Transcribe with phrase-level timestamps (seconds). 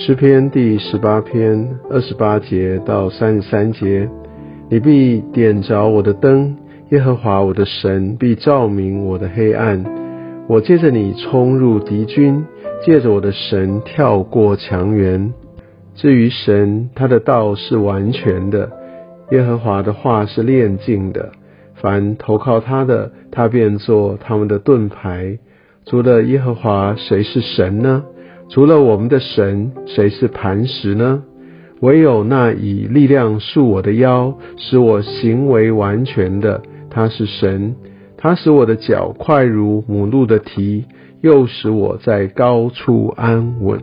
[0.00, 4.08] 诗篇第十八篇二十八节到三十三节，
[4.70, 6.56] 你必点着我的灯，
[6.90, 9.84] 耶和华我的神必照明我的黑暗。
[10.46, 12.44] 我借着你冲入敌军，
[12.86, 15.34] 借着我的神跳过墙垣。
[15.96, 18.70] 至于神，他的道是完全的，
[19.32, 21.32] 耶和华的话是炼净的。
[21.74, 25.40] 凡投靠他的，他便做他们的盾牌。
[25.86, 28.04] 除了耶和华，谁是神呢？
[28.50, 31.22] 除了我们的神，谁是磐石呢？
[31.80, 37.76] 唯有那以力量束我的腰，使我行为完全的，他是神。
[38.16, 40.86] 他使我的脚快如母鹿的蹄，
[41.20, 43.80] 又使我在高处安稳。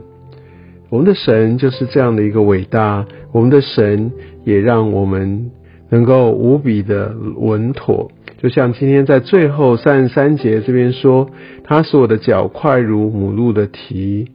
[0.89, 3.05] 我们的神就是这样的一个伟大。
[3.31, 4.11] 我们的神
[4.43, 5.51] 也让我们
[5.89, 8.11] 能够无比的稳妥。
[8.39, 11.29] 就像今天在最后三十三节这边说，
[11.63, 14.31] 他使我的脚快如母鹿的蹄。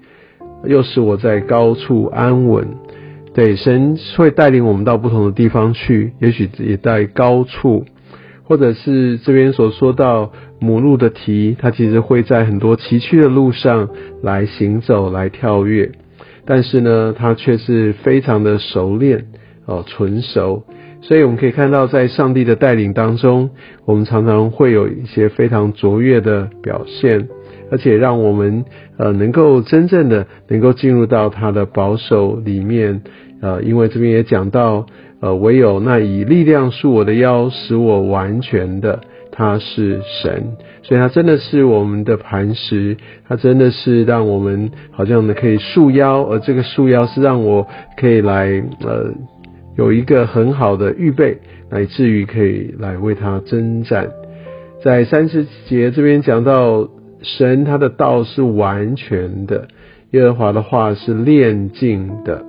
[0.64, 2.66] 又是我在高处安稳，
[3.32, 7.84] 对神会带领我们到不同的地方去，也许也在高处，
[8.44, 13.88] 或者是这边所说到母鹿的蹄，它其实会在很多崎岖的路上
[14.22, 15.92] 来行走、来跳跃，
[16.44, 19.26] 但是呢，它却是非常的熟练
[19.66, 20.64] 哦，纯熟，
[21.00, 23.50] 所以我们可以看到，在上帝的带领当中，
[23.86, 27.28] 我们常常会有一些非常卓越的表现。
[27.70, 28.64] 而且让我们
[28.98, 33.02] 呃能够真正的能够进入到他的保守里面，
[33.40, 34.86] 呃，因为这边也讲到，
[35.20, 42.96] 呃，唯有那以力量束我的腰，使我完全的，他是神，所以他真的是我们的磐石，
[43.28, 49.12] 他真的是让我们好像呢可以束腰，而这个束腰是让我可以来呃
[49.78, 51.38] 有一个很好的预备，
[51.70, 54.08] 乃至于可以来为他征战。
[54.82, 56.88] 在三十节这边讲到。
[57.22, 59.68] 神他的道是完全的，
[60.12, 62.44] 耶和华的话是炼净的，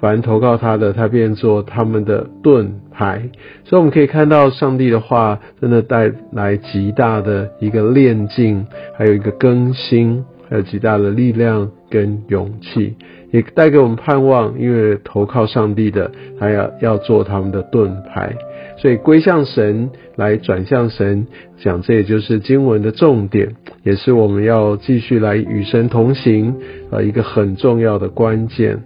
[0.00, 3.30] 凡投靠他的，他便做他们的盾牌。
[3.64, 8.66] 所以我们可以看到，上帝的话真的带来极大的一个炼净，
[8.96, 12.94] 还有一个更新，还有极大的力量跟勇气，
[13.32, 14.58] 也带给我们盼望。
[14.58, 18.36] 因为投靠上帝的，他要要做他们的盾牌。
[18.76, 21.26] 所以归向神，来转向神，
[21.58, 26.54] 讲这也就是经文的重点，也是我们要继续来与神同行，
[26.90, 28.82] 呃，一个很重要的关键。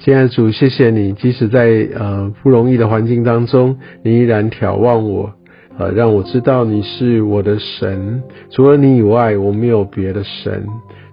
[0.00, 5.32] 亲爱的主，谢谢你，即使在呃不容易的环境当中，你依然眺望我，
[5.76, 10.64] 呃，让我知道你是我的神，除了你以外，我没有别的神，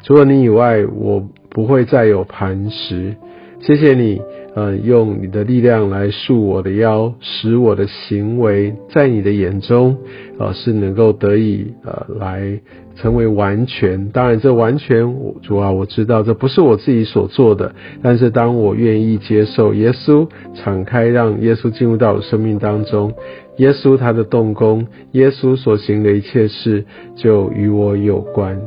[0.04, 3.16] 除了你以外，我不会再有磐石。
[3.60, 4.22] 谢谢你。
[4.56, 9.98] 呃，用你的力量来束我的腰，使我的行为在你的眼中，
[10.40, 12.62] 呃，是能够得以呃来
[12.96, 14.10] 成为完全。
[14.12, 17.76] 当然，这完全主啊，我知道这不是我自己所做的。
[18.02, 23.14] 但是，当我愿意接受耶稣，敞开让耶稣进入到我生命当中，
[23.58, 26.86] 耶稣他的动工，耶稣所行的一切事，
[27.18, 28.58] 就与我有关。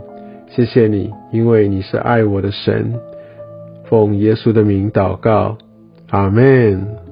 [0.48, 2.92] 谢谢你，因为你是爱我的神。
[3.88, 5.56] 奉耶稣的名祷告。
[6.12, 7.07] Amen.